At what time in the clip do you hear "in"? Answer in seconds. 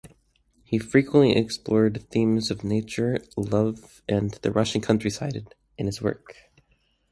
5.77-5.85